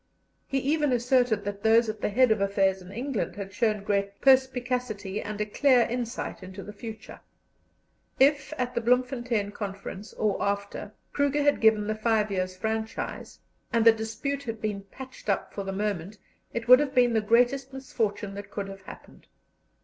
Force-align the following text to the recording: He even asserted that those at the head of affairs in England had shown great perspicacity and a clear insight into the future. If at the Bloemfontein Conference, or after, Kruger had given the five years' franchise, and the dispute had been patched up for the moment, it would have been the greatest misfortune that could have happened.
He 0.47 0.57
even 0.57 0.91
asserted 0.93 1.43
that 1.45 1.61
those 1.61 1.87
at 1.87 2.01
the 2.01 2.09
head 2.09 2.31
of 2.31 2.41
affairs 2.41 2.81
in 2.81 2.91
England 2.91 3.35
had 3.35 3.53
shown 3.53 3.83
great 3.83 4.19
perspicacity 4.19 5.21
and 5.21 5.39
a 5.39 5.45
clear 5.45 5.81
insight 5.81 6.41
into 6.41 6.63
the 6.63 6.73
future. 6.73 7.19
If 8.19 8.51
at 8.57 8.73
the 8.73 8.81
Bloemfontein 8.81 9.51
Conference, 9.51 10.11
or 10.13 10.41
after, 10.41 10.93
Kruger 11.13 11.43
had 11.43 11.61
given 11.61 11.85
the 11.85 11.93
five 11.93 12.31
years' 12.31 12.57
franchise, 12.57 13.37
and 13.71 13.85
the 13.85 13.91
dispute 13.91 14.41
had 14.45 14.59
been 14.59 14.85
patched 14.89 15.29
up 15.29 15.53
for 15.53 15.63
the 15.63 15.71
moment, 15.71 16.17
it 16.51 16.67
would 16.67 16.79
have 16.79 16.95
been 16.95 17.13
the 17.13 17.21
greatest 17.21 17.71
misfortune 17.71 18.33
that 18.33 18.49
could 18.49 18.69
have 18.69 18.81
happened. 18.81 19.27